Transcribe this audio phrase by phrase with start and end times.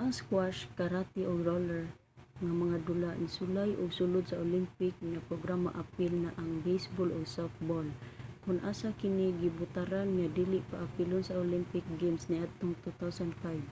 [0.00, 1.84] ang squash karate ug roller
[2.44, 7.24] nga mga dula nisulay ug sulod sa olympic nga programa apil na ang baseball ug
[7.36, 7.88] softball
[8.42, 13.64] kon asa kini gibotaran nga dili paapilon sa olympic games niadtong 2005